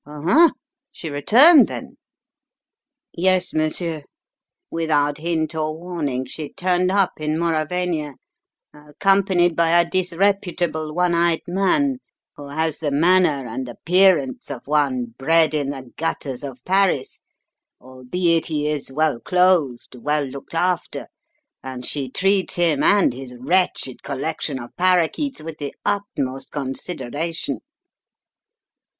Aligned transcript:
"Oho! 0.03 0.49
She 0.91 1.11
returned, 1.11 1.67
then?" 1.67 1.95
"Yes, 3.13 3.53
monsieur. 3.53 4.01
Without 4.71 5.19
hint 5.19 5.53
or 5.53 5.77
warning 5.77 6.25
she 6.25 6.51
turned 6.53 6.89
up 6.91 7.11
in 7.17 7.37
Mauravania, 7.37 8.15
accompanied 8.73 9.55
by 9.55 9.69
a 9.79 9.87
disreputable 9.87 10.95
one 10.95 11.13
eyed 11.13 11.43
man 11.45 11.99
who 12.35 12.47
has 12.47 12.79
the 12.79 12.89
manner 12.89 13.45
and 13.47 13.69
appearance 13.69 14.49
of 14.49 14.63
one 14.65 15.13
bred 15.19 15.53
in 15.53 15.69
the 15.69 15.91
gutters 15.97 16.43
of 16.43 16.65
Paris, 16.65 17.19
albeit 17.79 18.47
he 18.47 18.65
is 18.67 18.91
well 18.91 19.19
clothed, 19.19 19.93
well 19.93 20.23
looked 20.25 20.55
after, 20.55 21.09
and 21.61 21.85
she 21.85 22.09
treats 22.09 22.55
him 22.55 22.81
and 22.81 23.13
his 23.13 23.37
wretched 23.39 24.01
collection 24.01 24.57
of 24.57 24.75
parakeets 24.77 25.43
with 25.43 25.59
the 25.59 25.75
utmost 25.85 26.51
consideration." 26.51 27.59